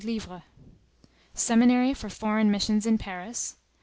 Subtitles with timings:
[0.03, 0.41] 100"
[1.35, 3.57] Seminary for foreign missions in Paris